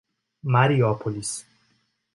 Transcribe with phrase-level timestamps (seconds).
[0.41, 1.45] Mariópolis